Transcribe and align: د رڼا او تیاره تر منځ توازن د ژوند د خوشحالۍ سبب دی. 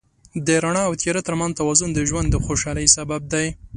د 0.45 0.47
رڼا 0.63 0.83
او 0.87 0.93
تیاره 1.01 1.21
تر 1.27 1.33
منځ 1.39 1.53
توازن 1.59 1.89
د 1.93 1.99
ژوند 2.09 2.27
د 2.31 2.35
خوشحالۍ 2.45 2.87
سبب 2.95 3.21
دی. 3.33 3.47